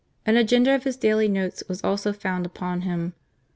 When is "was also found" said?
1.69-2.43